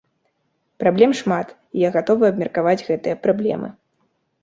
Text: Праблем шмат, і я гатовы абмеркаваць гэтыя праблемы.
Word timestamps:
Праблем 0.83 1.11
шмат, 1.19 1.53
і 1.59 1.77
я 1.87 1.93
гатовы 1.99 2.23
абмеркаваць 2.33 2.85
гэтыя 2.91 3.23
праблемы. 3.27 3.75